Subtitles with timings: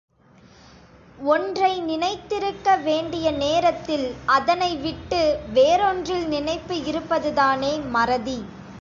[1.25, 5.21] ஒன்றை நினைத் திருக்க வேண்டிய நேரத்தில், அதனைவிட்டு,
[5.53, 8.39] வேறொன்றில் நினைப்பு இருப்பது தானே மறதி!